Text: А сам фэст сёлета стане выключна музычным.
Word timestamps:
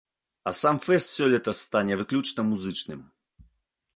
А 0.51 0.53
сам 0.61 0.77
фэст 0.85 1.09
сёлета 1.17 1.53
стане 1.61 1.93
выключна 2.01 2.41
музычным. 2.49 3.07